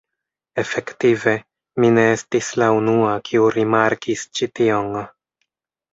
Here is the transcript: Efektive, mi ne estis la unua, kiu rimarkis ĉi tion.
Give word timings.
Efektive, 0.61 1.33
mi 1.83 1.91
ne 1.99 2.07
estis 2.15 2.49
la 2.63 2.71
unua, 2.79 3.13
kiu 3.29 3.53
rimarkis 3.59 4.29
ĉi 4.39 4.53
tion. 4.61 5.03